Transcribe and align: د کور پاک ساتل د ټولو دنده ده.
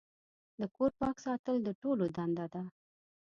د 0.59 0.61
کور 0.75 0.91
پاک 0.99 1.15
ساتل 1.25 1.55
د 1.63 1.69
ټولو 1.81 2.05
دنده 2.17 2.45
ده. 2.53 2.63